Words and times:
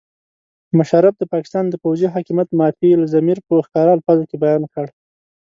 مشرف 0.77 1.13
د 1.17 1.23
پاکستان 1.33 1.65
د 1.69 1.73
پوځي 1.83 2.07
حاکمیت 2.15 2.49
مافي 2.59 2.89
الضمیر 2.95 3.37
په 3.47 3.53
ښکاره 3.65 3.91
الفاظو 3.93 4.23
کې 4.29 4.41
بیان 4.43 4.63
کړ. 4.73 4.87